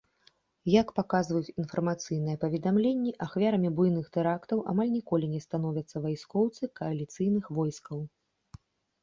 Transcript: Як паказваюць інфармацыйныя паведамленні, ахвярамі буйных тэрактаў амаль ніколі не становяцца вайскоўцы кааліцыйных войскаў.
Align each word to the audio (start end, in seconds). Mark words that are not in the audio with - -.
Як 0.81 0.87
паказваюць 0.99 1.53
інфармацыйныя 1.63 2.39
паведамленні, 2.43 3.13
ахвярамі 3.25 3.69
буйных 3.81 4.09
тэрактаў 4.17 4.65
амаль 4.75 4.91
ніколі 4.97 5.31
не 5.35 5.43
становяцца 5.47 5.97
вайскоўцы 6.09 6.63
кааліцыйных 6.83 7.45
войскаў. 7.61 8.05